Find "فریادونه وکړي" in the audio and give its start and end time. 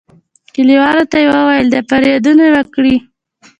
1.89-2.95